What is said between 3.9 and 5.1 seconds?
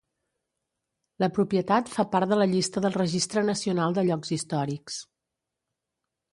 de Llocs Històrics.